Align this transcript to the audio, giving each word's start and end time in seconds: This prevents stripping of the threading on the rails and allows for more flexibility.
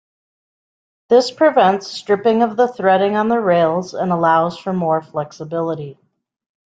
This 1.09 1.29
prevents 1.29 1.91
stripping 1.91 2.41
of 2.41 2.57
the 2.57 2.67
threading 2.67 3.15
on 3.15 3.27
the 3.27 3.39
rails 3.39 3.93
and 3.93 4.11
allows 4.11 4.57
for 4.57 4.73
more 4.73 5.03
flexibility. 5.03 5.99